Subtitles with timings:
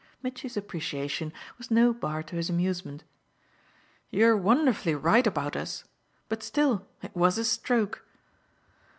[0.23, 3.03] Mitchy's appreciation was no bar to his amusement.
[4.09, 5.83] "You're wonderfully right about us.
[6.27, 8.03] But still it was a stroke."